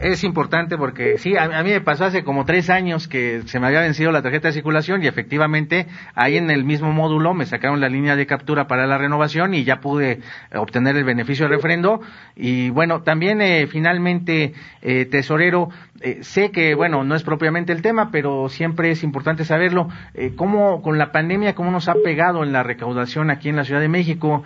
Es 0.00 0.24
importante 0.24 0.76
porque 0.76 1.18
sí, 1.18 1.36
a, 1.36 1.62
mí 1.62 1.70
me 1.70 1.80
pasó 1.80 2.04
hace 2.04 2.24
como 2.24 2.44
tres 2.44 2.70
años 2.70 3.08
que 3.08 3.42
se 3.46 3.60
me 3.60 3.66
había 3.66 3.80
vencido 3.80 4.10
la 4.10 4.22
tarjeta 4.22 4.48
de 4.48 4.54
circulación 4.54 5.02
y 5.02 5.06
efectivamente 5.06 5.86
ahí 6.14 6.36
en 6.36 6.50
el 6.50 6.64
mismo 6.64 6.92
módulo 6.92 7.34
me 7.34 7.46
sacaron 7.46 7.80
la 7.80 7.88
línea 7.88 8.16
de 8.16 8.26
captura 8.26 8.66
para 8.66 8.86
la 8.86 8.98
renovación 8.98 9.54
y 9.54 9.64
ya 9.64 9.80
pude 9.80 10.20
obtener 10.54 10.96
el 10.96 11.04
beneficio 11.04 11.44
del 11.44 11.54
refrendo. 11.54 12.00
Y 12.36 12.70
bueno, 12.70 13.02
también 13.02 13.40
eh, 13.40 13.66
finalmente, 13.66 14.54
eh, 14.82 15.04
tesorero, 15.06 15.68
eh, 16.00 16.18
sé 16.22 16.50
que 16.50 16.74
bueno, 16.74 17.04
no 17.04 17.14
es 17.14 17.22
propiamente 17.22 17.72
el 17.72 17.82
tema, 17.82 18.10
pero 18.10 18.48
siempre 18.48 18.90
es 18.90 19.02
importante 19.02 19.44
saberlo. 19.44 19.88
¿Cómo 20.36 20.82
con 20.82 20.98
la 20.98 21.12
pandemia, 21.12 21.54
cómo 21.54 21.70
nos 21.70 21.88
ha 21.88 21.94
pegado 21.94 22.42
en 22.42 22.52
la 22.52 22.62
recaudación 22.62 23.30
aquí 23.30 23.48
en 23.48 23.56
la 23.56 23.64
Ciudad 23.64 23.80
de 23.80 23.88
México? 23.88 24.42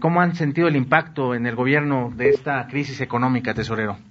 ¿Cómo 0.00 0.20
han 0.20 0.34
sentido 0.34 0.68
el 0.68 0.76
impacto 0.76 1.34
en 1.34 1.46
el 1.46 1.54
gobierno 1.54 2.12
de 2.14 2.30
esta 2.30 2.66
crisis 2.68 3.00
económica, 3.00 3.54
tesorero? 3.54 4.09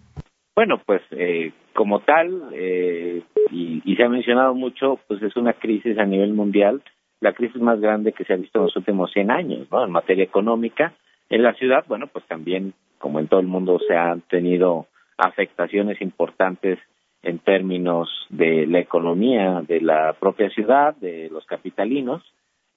Bueno, 0.60 0.78
pues 0.86 1.02
eh, 1.12 1.54
como 1.74 2.02
tal, 2.02 2.50
eh, 2.52 3.24
y, 3.50 3.96
se 3.96 4.04
ha 4.04 4.10
mencionado 4.10 4.54
mucho, 4.54 5.00
pues 5.08 5.24
es 5.24 5.38
una 5.38 5.54
crisis 5.54 5.98
a 5.98 6.04
nivel 6.04 6.34
mundial, 6.34 6.84
la 7.22 7.32
crisis 7.32 7.62
más 7.62 7.80
grande 7.80 8.12
que 8.12 8.26
se 8.26 8.34
ha 8.34 8.36
visto 8.36 8.60
en 8.60 8.66
los 8.66 8.76
últimos 8.76 9.10
100 9.14 9.32
años, 9.32 9.72
¿no? 9.72 9.86
En 9.86 9.92
materia 9.92 10.26
económica. 10.26 10.92
En 11.30 11.44
la 11.44 11.54
ciudad, 11.54 11.86
bueno, 11.88 12.08
pues 12.08 12.26
también, 12.26 12.74
como 12.98 13.22
en 13.22 13.30
todo 13.30 13.40
el 13.40 13.48
mundo, 13.48 13.80
se 13.88 13.96
han 13.96 14.20
tenido 14.20 14.88
afectaciones 15.18 16.02
importantes 16.02 16.78
en 17.24 17.40
términos 17.40 18.10
de 18.28 18.68
la 18.68 18.80
economía 18.80 19.62
de 19.66 19.80
la 19.80 20.12
propia 20.20 20.50
ciudad, 20.50 20.94
de 20.98 21.30
los 21.32 21.46
capitalinos. 21.46 22.22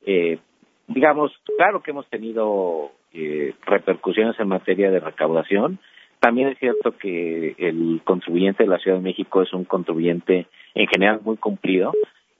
Eh, 0.06 0.38
digamos, 0.86 1.32
claro 1.56 1.82
que 1.82 1.90
hemos 1.90 2.08
tenido 2.10 2.92
eh, 3.12 3.54
repercusiones 3.66 4.38
en 4.38 4.46
materia 4.46 4.88
de 4.92 5.00
recaudación, 5.00 5.80
también 6.22 6.50
es 6.50 6.58
cierto 6.58 6.96
que 6.96 7.56
el 7.58 8.00
contribuyente 8.04 8.62
de 8.62 8.68
la 8.68 8.78
Ciudad 8.78 8.98
de 8.98 9.02
México 9.02 9.42
es 9.42 9.52
un 9.52 9.64
contribuyente 9.64 10.46
en 10.72 10.86
general 10.86 11.20
muy 11.24 11.36
cumplido 11.36 11.92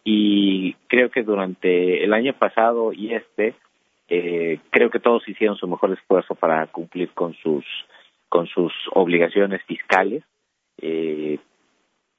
y 0.04 0.74
creo 0.86 1.10
que 1.10 1.24
durante 1.24 2.04
el 2.04 2.14
año 2.14 2.32
pasado 2.32 2.92
y 2.92 3.12
este 3.12 3.56
eh, 4.06 4.60
creo 4.70 4.88
que 4.88 5.00
todos 5.00 5.28
hicieron 5.28 5.56
su 5.56 5.66
mejor 5.66 5.90
esfuerzo 5.92 6.36
para 6.36 6.64
cumplir 6.68 7.10
con 7.10 7.34
sus 7.34 7.64
con 8.28 8.46
sus 8.46 8.72
obligaciones 8.92 9.60
fiscales. 9.64 10.22
Eh, 10.80 11.40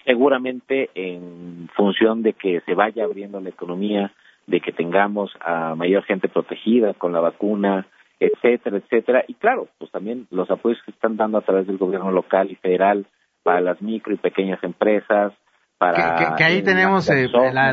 seguramente 0.03 0.89
en 0.95 1.69
función 1.77 2.23
de 2.23 2.33
que 2.33 2.59
se 2.65 2.73
vaya 2.73 3.05
abriendo 3.05 3.39
la 3.39 3.49
economía 3.49 4.11
de 4.47 4.59
que 4.59 4.73
tengamos 4.73 5.31
a 5.39 5.75
mayor 5.75 6.03
gente 6.03 6.27
protegida 6.27 6.93
con 6.93 7.13
la 7.13 7.21
vacuna 7.21 7.87
etcétera, 8.19 8.77
etcétera. 8.77 9.23
Y 9.27 9.35
claro, 9.35 9.67
pues 9.77 9.91
también 9.91 10.27
los 10.31 10.49
apoyos 10.49 10.79
que 10.85 10.91
están 10.91 11.17
dando 11.17 11.37
a 11.37 11.41
través 11.41 11.67
del 11.67 11.77
gobierno 11.77 12.11
local 12.11 12.51
y 12.51 12.55
federal 12.55 13.05
para 13.43 13.61
las 13.61 13.81
micro 13.81 14.13
y 14.13 14.17
pequeñas 14.17 14.63
empresas, 14.63 15.33
para... 15.77 16.35
Que, 16.37 16.43
ahí 16.43 16.61
tenemos 16.61 17.09
eh, 17.09 17.29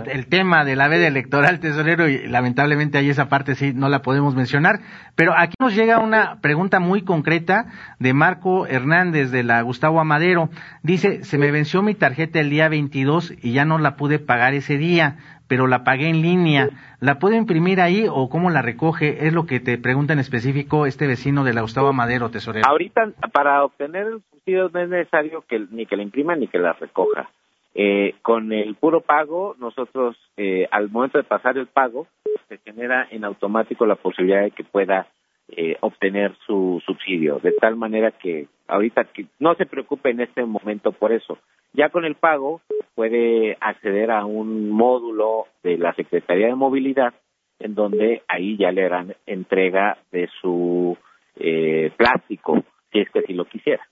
el 0.06 0.26
tema 0.26 0.64
de 0.64 0.74
la 0.74 0.88
veda 0.88 1.06
electoral, 1.06 1.60
tesorero, 1.60 2.08
y 2.08 2.26
lamentablemente 2.26 2.98
ahí 2.98 3.08
esa 3.08 3.28
parte 3.28 3.54
sí 3.54 3.72
no 3.74 3.88
la 3.88 4.02
podemos 4.02 4.34
mencionar. 4.34 4.80
Pero 5.14 5.32
aquí 5.36 5.54
nos 5.60 5.76
llega 5.76 6.00
una 6.00 6.40
pregunta 6.40 6.80
muy 6.80 7.02
concreta 7.02 7.66
de 7.98 8.12
Marco 8.12 8.66
Hernández 8.66 9.30
de 9.30 9.44
la 9.44 9.62
Gustavo 9.62 10.00
Amadero. 10.00 10.50
Dice, 10.82 11.22
se 11.22 11.38
me 11.38 11.52
venció 11.52 11.82
mi 11.82 11.94
tarjeta 11.94 12.40
el 12.40 12.50
día 12.50 12.68
22 12.68 13.34
y 13.42 13.52
ya 13.52 13.64
no 13.64 13.78
la 13.78 13.96
pude 13.96 14.18
pagar 14.18 14.54
ese 14.54 14.76
día 14.76 15.18
pero 15.50 15.66
la 15.66 15.82
pagué 15.82 16.08
en 16.08 16.22
línea. 16.22 16.68
¿La 17.00 17.18
puedo 17.18 17.34
imprimir 17.34 17.80
ahí 17.80 18.06
o 18.08 18.28
cómo 18.28 18.50
la 18.50 18.62
recoge? 18.62 19.26
Es 19.26 19.32
lo 19.32 19.46
que 19.46 19.58
te 19.58 19.78
pregunta 19.78 20.12
en 20.12 20.20
específico 20.20 20.86
este 20.86 21.08
vecino 21.08 21.42
de 21.42 21.52
la 21.52 21.62
Gustavo 21.62 21.92
Madero, 21.92 22.30
tesorero. 22.30 22.68
Ahorita, 22.68 23.10
para 23.32 23.64
obtener 23.64 24.06
el 24.06 24.22
subsidio 24.30 24.70
no 24.72 24.80
es 24.80 24.88
necesario 24.88 25.42
que 25.48 25.66
ni 25.72 25.86
que 25.86 25.96
la 25.96 26.04
imprima 26.04 26.36
ni 26.36 26.46
que 26.46 26.60
la 26.60 26.74
recoja. 26.74 27.30
Eh, 27.74 28.14
con 28.22 28.52
el 28.52 28.76
puro 28.76 29.00
pago, 29.00 29.56
nosotros, 29.58 30.16
eh, 30.36 30.68
al 30.70 30.88
momento 30.88 31.18
de 31.18 31.24
pasar 31.24 31.58
el 31.58 31.66
pago, 31.66 32.06
se 32.48 32.58
genera 32.58 33.08
en 33.10 33.24
automático 33.24 33.86
la 33.86 33.96
posibilidad 33.96 34.42
de 34.42 34.52
que 34.52 34.62
pueda 34.62 35.08
eh, 35.56 35.76
obtener 35.80 36.34
su 36.46 36.82
subsidio, 36.84 37.38
de 37.38 37.52
tal 37.52 37.76
manera 37.76 38.10
que 38.12 38.46
ahorita 38.68 39.04
que 39.04 39.26
no 39.38 39.54
se 39.54 39.66
preocupe 39.66 40.10
en 40.10 40.20
este 40.20 40.44
momento 40.44 40.92
por 40.92 41.12
eso. 41.12 41.38
Ya 41.72 41.88
con 41.90 42.04
el 42.04 42.16
pago 42.16 42.60
puede 42.94 43.56
acceder 43.60 44.10
a 44.10 44.24
un 44.24 44.70
módulo 44.70 45.46
de 45.62 45.78
la 45.78 45.92
Secretaría 45.94 46.48
de 46.48 46.54
Movilidad 46.54 47.14
en 47.60 47.74
donde 47.74 48.22
ahí 48.26 48.56
ya 48.56 48.72
le 48.72 48.86
harán 48.86 49.14
entrega 49.26 49.98
de 50.10 50.28
su 50.40 50.96
eh, 51.36 51.92
plástico, 51.96 52.64
si 52.90 53.00
es 53.00 53.10
que 53.10 53.22
si 53.22 53.34
lo 53.34 53.44
quisiera. 53.44 53.82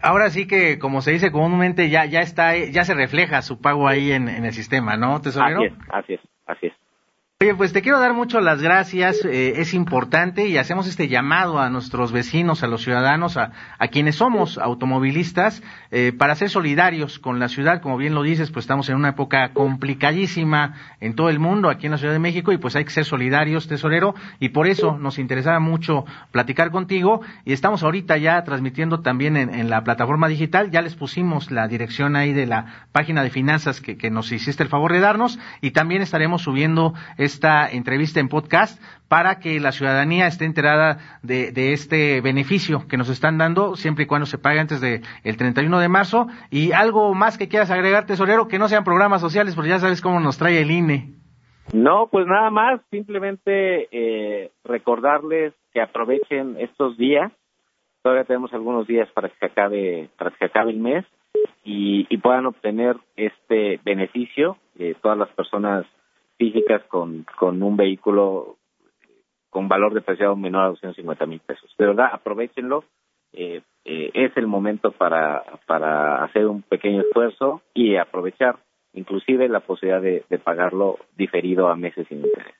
Ahora 0.00 0.30
sí 0.30 0.48
que, 0.48 0.78
como 0.80 1.00
se 1.00 1.12
dice 1.12 1.30
comúnmente, 1.30 1.88
ya 1.88 2.06
ya 2.06 2.20
está, 2.20 2.56
ya 2.56 2.84
se 2.84 2.94
refleja 2.94 3.42
su 3.42 3.60
pago 3.60 3.86
ahí 3.86 4.10
en, 4.10 4.28
en 4.28 4.44
el 4.44 4.52
sistema, 4.52 4.96
¿no, 4.96 5.20
tesorero? 5.20 5.60
Así 5.60 5.66
es, 5.66 5.72
así 5.72 5.82
es, 5.82 5.94
así 5.94 6.12
es. 6.14 6.20
Oye, 7.42 7.56
pues 7.56 7.72
te 7.72 7.82
quiero 7.82 7.98
dar 7.98 8.14
mucho 8.14 8.40
las 8.40 8.62
gracias, 8.62 9.24
eh, 9.24 9.54
es 9.56 9.74
importante 9.74 10.46
y 10.46 10.58
hacemos 10.58 10.86
este 10.86 11.08
llamado 11.08 11.58
a 11.58 11.70
nuestros 11.70 12.12
vecinos, 12.12 12.62
a 12.62 12.68
los 12.68 12.84
ciudadanos, 12.84 13.36
a, 13.36 13.50
quienes 13.90 14.14
somos 14.14 14.58
automovilistas, 14.58 15.60
eh, 15.90 16.12
para 16.16 16.36
ser 16.36 16.50
solidarios 16.50 17.18
con 17.18 17.40
la 17.40 17.48
ciudad, 17.48 17.82
como 17.82 17.96
bien 17.96 18.14
lo 18.14 18.22
dices, 18.22 18.52
pues 18.52 18.62
estamos 18.62 18.88
en 18.90 18.94
una 18.94 19.08
época 19.08 19.52
complicadísima 19.54 20.74
en 21.00 21.16
todo 21.16 21.30
el 21.30 21.40
mundo, 21.40 21.68
aquí 21.68 21.86
en 21.86 21.90
la 21.90 21.98
Ciudad 21.98 22.12
de 22.12 22.20
México, 22.20 22.52
y 22.52 22.58
pues 22.58 22.76
hay 22.76 22.84
que 22.84 22.92
ser 22.92 23.04
solidarios, 23.04 23.66
tesorero, 23.66 24.14
y 24.38 24.50
por 24.50 24.68
eso 24.68 24.96
nos 24.96 25.18
interesaba 25.18 25.58
mucho 25.58 26.04
platicar 26.30 26.70
contigo, 26.70 27.22
y 27.44 27.52
estamos 27.52 27.82
ahorita 27.82 28.18
ya 28.18 28.44
transmitiendo 28.44 29.00
también 29.00 29.36
en, 29.36 29.68
la 29.68 29.82
plataforma 29.82 30.28
digital, 30.28 30.70
ya 30.70 30.80
les 30.80 30.94
pusimos 30.94 31.50
la 31.50 31.66
dirección 31.66 32.14
ahí 32.14 32.32
de 32.32 32.46
la 32.46 32.86
página 32.92 33.24
de 33.24 33.30
finanzas 33.30 33.80
que, 33.80 33.96
que 33.96 34.12
nos 34.12 34.30
hiciste 34.30 34.62
el 34.62 34.68
favor 34.68 34.92
de 34.92 35.00
darnos, 35.00 35.40
y 35.60 35.72
también 35.72 36.02
estaremos 36.02 36.42
subiendo 36.42 36.94
esta 37.34 37.68
entrevista 37.68 38.20
en 38.20 38.28
podcast 38.28 38.80
para 39.08 39.40
que 39.40 39.60
la 39.60 39.72
ciudadanía 39.72 40.26
esté 40.26 40.44
enterada 40.44 41.20
de, 41.22 41.72
este 41.72 42.20
beneficio 42.20 42.86
que 42.88 42.96
nos 42.96 43.08
están 43.08 43.38
dando 43.38 43.76
siempre 43.76 44.04
y 44.04 44.06
cuando 44.06 44.26
se 44.26 44.38
pague 44.38 44.60
antes 44.60 44.80
del 44.80 45.02
el 45.24 45.36
31 45.36 45.80
de 45.80 45.88
marzo. 45.88 46.26
Y 46.50 46.72
algo 46.72 47.14
más 47.14 47.38
que 47.38 47.48
quieras 47.48 47.70
agregar, 47.70 48.06
tesorero, 48.06 48.48
que 48.48 48.58
no 48.58 48.68
sean 48.68 48.84
programas 48.84 49.20
sociales, 49.20 49.54
porque 49.54 49.70
ya 49.70 49.78
sabes 49.78 50.00
cómo 50.00 50.20
nos 50.20 50.38
trae 50.38 50.60
el 50.60 50.70
INE. 50.70 51.14
No, 51.72 52.08
pues 52.10 52.26
nada 52.26 52.50
más, 52.50 52.80
simplemente 52.90 53.88
eh, 53.90 54.50
recordarles 54.64 55.54
que 55.72 55.80
aprovechen 55.80 56.56
estos 56.58 56.96
días 56.96 57.32
todavía 58.02 58.24
tenemos 58.24 58.52
algunos 58.52 58.86
días 58.86 59.08
para 59.12 59.28
que 59.28 59.46
acabe, 59.46 60.08
para 60.18 60.30
que 60.32 60.44
acabe 60.44 60.72
el 60.72 60.78
mes 60.78 61.06
y, 61.64 62.06
y 62.10 62.18
puedan 62.18 62.46
obtener 62.46 62.96
este 63.16 63.80
beneficio 63.84 64.58
eh, 64.78 64.94
todas 65.00 65.16
las 65.16 65.28
personas 65.30 65.86
físicas 66.36 66.82
con, 66.88 67.24
con 67.38 67.62
un 67.62 67.76
vehículo 67.76 68.56
con 69.50 69.68
valor 69.68 69.92
depreciado 69.92 70.34
menor 70.34 70.64
a 70.64 70.68
250 70.68 71.26
mil 71.26 71.40
pesos. 71.40 71.70
De 71.78 71.86
verdad, 71.86 72.08
aprovechenlo. 72.12 72.84
Eh, 73.34 73.62
eh, 73.84 74.10
es 74.14 74.36
el 74.36 74.46
momento 74.46 74.92
para, 74.92 75.42
para 75.66 76.24
hacer 76.24 76.46
un 76.46 76.62
pequeño 76.62 77.02
esfuerzo 77.02 77.62
y 77.74 77.96
aprovechar 77.96 78.56
inclusive 78.94 79.48
la 79.48 79.60
posibilidad 79.60 80.00
de, 80.00 80.24
de 80.28 80.38
pagarlo 80.38 80.98
diferido 81.16 81.68
a 81.68 81.76
meses 81.76 82.06
sin 82.08 82.18
interés. 82.18 82.54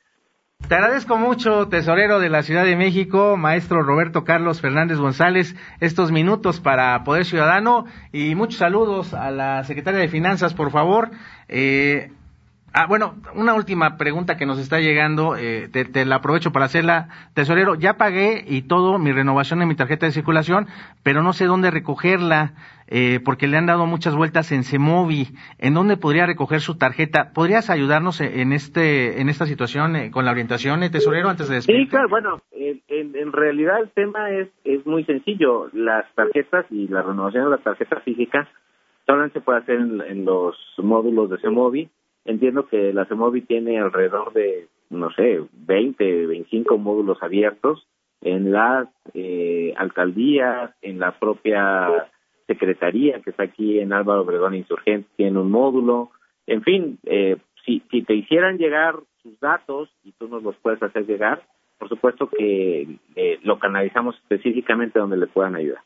Te 0.67 0.75
agradezco 0.75 1.17
mucho, 1.17 1.67
tesorero 1.67 2.19
de 2.19 2.29
la 2.29 2.41
Ciudad 2.41 2.63
de 2.63 2.77
México, 2.77 3.35
maestro 3.37 3.83
Roberto 3.83 4.23
Carlos 4.23 4.61
Fernández 4.61 4.97
González, 4.97 5.55
estos 5.81 6.11
minutos 6.11 6.61
para 6.61 7.03
Poder 7.03 7.25
Ciudadano 7.25 7.85
y 8.13 8.33
muchos 8.35 8.59
saludos 8.59 9.13
a 9.13 9.29
la 9.29 9.63
secretaria 9.65 9.99
de 9.99 10.07
Finanzas, 10.07 10.53
por 10.53 10.71
favor. 10.71 11.11
Eh, 11.49 12.11
Ah, 12.75 12.87
bueno, 12.87 13.13
una 13.35 13.53
última 13.53 13.97
pregunta 13.97 14.35
que 14.35 14.47
nos 14.47 14.57
está 14.57 14.79
llegando, 14.79 15.35
eh, 15.37 15.69
te, 15.71 16.05
la 16.05 16.15
aprovecho 16.15 16.51
para 16.51 16.65
hacerla. 16.65 17.07
Tesorero, 17.35 17.75
ya 17.75 17.97
pagué 17.97 18.43
y 18.47 18.63
todo 18.63 18.97
mi 18.97 19.11
renovación 19.11 19.59
de 19.59 19.67
mi 19.67 19.75
tarjeta 19.75 20.07
de 20.07 20.11
circulación, 20.11 20.65
pero 21.03 21.21
no 21.21 21.33
sé 21.33 21.45
dónde 21.45 21.69
recogerla, 21.69 22.53
eh, 22.87 23.19
porque 23.23 23.47
le 23.47 23.57
han 23.57 23.67
dado 23.67 23.85
muchas 23.85 24.15
vueltas 24.15 24.51
en 24.51 24.63
Semovi. 24.63 25.27
¿En 25.59 25.75
dónde 25.75 25.97
podría 25.97 26.25
recoger 26.25 26.61
su 26.61 26.75
tarjeta? 26.75 27.31
¿Podrías 27.35 27.69
ayudarnos 27.69 28.19
en 28.21 28.53
este 28.53 29.21
en 29.21 29.29
esta 29.29 29.45
situación 29.45 29.95
eh, 29.95 30.09
con 30.09 30.25
la 30.25 30.31
orientación, 30.31 30.81
eh, 30.81 30.89
tesorero, 30.89 31.29
antes 31.29 31.49
de 31.49 31.55
despedir? 31.55 31.83
Sí, 31.83 31.89
claro, 31.89 32.09
bueno, 32.09 32.41
en, 32.51 32.81
en, 32.87 33.31
realidad 33.33 33.81
el 33.81 33.91
tema 33.91 34.31
es, 34.31 34.49
es 34.63 34.83
muy 34.87 35.03
sencillo. 35.03 35.69
Las 35.73 36.11
tarjetas 36.15 36.65
y 36.71 36.87
la 36.87 37.03
renovación 37.03 37.45
de 37.45 37.51
la 37.51 37.57
tarjeta 37.57 37.99
física 37.99 38.49
solamente 39.05 39.39
se 39.39 39.45
puede 39.45 39.59
hacer 39.59 39.75
en, 39.75 40.01
en 40.01 40.25
los 40.25 40.57
módulos 40.79 41.29
de 41.29 41.37
Semovi 41.37 41.87
Entiendo 42.25 42.67
que 42.67 42.93
la 42.93 43.05
CEMOVI 43.05 43.41
tiene 43.41 43.79
alrededor 43.79 44.33
de, 44.33 44.67
no 44.89 45.11
sé, 45.11 45.41
20, 45.51 46.27
25 46.27 46.77
módulos 46.77 47.21
abiertos 47.21 47.87
en 48.21 48.51
las 48.51 48.87
eh, 49.13 49.73
alcaldías, 49.75 50.71
en 50.81 50.99
la 50.99 51.19
propia 51.19 52.09
secretaría 52.47 53.21
que 53.21 53.31
está 53.31 53.43
aquí 53.43 53.79
en 53.79 53.93
Álvaro 53.93 54.21
Obregón 54.21 54.55
Insurgente, 54.55 55.09
tiene 55.17 55.39
un 55.39 55.51
módulo. 55.51 56.11
En 56.47 56.61
fin, 56.61 56.99
eh, 57.03 57.37
si, 57.65 57.81
si 57.91 58.03
te 58.03 58.13
hicieran 58.13 58.57
llegar 58.57 58.95
sus 59.21 59.39
datos 59.39 59.89
y 60.03 60.11
tú 60.13 60.27
nos 60.27 60.43
los 60.43 60.55
puedes 60.57 60.81
hacer 60.81 61.05
llegar, 61.05 61.43
por 61.77 61.89
supuesto 61.89 62.29
que 62.29 62.87
eh, 63.15 63.39
lo 63.43 63.59
canalizamos 63.59 64.15
específicamente 64.15 64.99
donde 64.99 65.17
le 65.17 65.27
puedan 65.27 65.55
ayudar. 65.55 65.81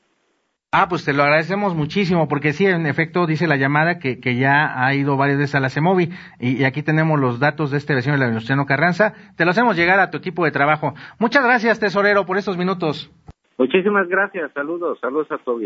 Ah, 0.73 0.89
pues 0.89 1.05
te 1.05 1.13
lo 1.13 1.23
agradecemos 1.23 1.75
muchísimo, 1.75 2.27
porque 2.27 2.51
sí, 2.51 2.65
en 2.65 2.85
efecto, 2.87 3.25
dice 3.25 3.47
la 3.47 3.55
llamada 3.55 3.99
que, 3.99 4.19
que 4.19 4.35
ya 4.35 4.83
ha 4.83 4.93
ido 4.93 5.15
varias 5.15 5.37
veces 5.37 5.55
a 5.55 5.61
la 5.61 5.69
CEMOVI, 5.69 6.09
y, 6.41 6.65
aquí 6.65 6.83
tenemos 6.83 7.17
los 7.17 7.39
datos 7.39 7.71
de 7.71 7.77
este 7.77 7.95
vecino 7.95 8.15
de 8.15 8.19
la 8.19 8.25
Universidad 8.25 8.65
Carranza. 8.65 9.13
Te 9.37 9.45
lo 9.45 9.51
hacemos 9.51 9.77
llegar 9.77 10.01
a 10.01 10.09
tu 10.09 10.17
equipo 10.17 10.43
de 10.43 10.51
trabajo. 10.51 10.93
Muchas 11.19 11.45
gracias, 11.45 11.79
tesorero, 11.79 12.25
por 12.25 12.37
estos 12.37 12.57
minutos. 12.57 13.09
Muchísimas 13.57 14.09
gracias, 14.09 14.51
saludos, 14.53 14.99
saludos 14.99 15.31
a 15.31 15.37
todos. 15.37 15.61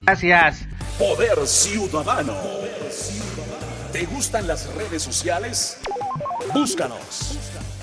Gracias. 0.00 0.68
Poder 0.98 1.46
Ciudadano. 1.46 2.34
¿Te 3.92 4.06
gustan 4.06 4.48
las 4.48 4.74
redes 4.76 5.02
sociales? 5.02 5.80
Búscanos. 6.52 7.38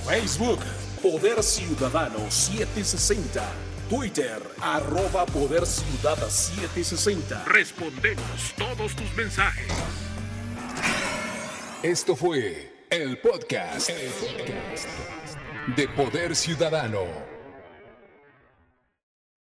Facebook, 0.06 0.60
Poder 1.02 1.42
Ciudadano 1.42 2.20
760. 2.30 3.69
Twitter, 3.90 4.40
arroba 4.62 5.26
Poder 5.26 5.66
Ciudad 5.66 6.16
760. 6.30 7.44
Respondemos 7.46 8.54
todos 8.56 8.96
tus 8.96 9.12
mensajes. 9.16 9.66
Esto 11.82 12.16
fue 12.16 12.72
el 12.92 13.18
podcast, 13.18 13.90
el 13.90 14.12
podcast 14.12 14.88
de 15.76 15.88
Poder 15.90 16.36
Ciudadano. 16.36 17.39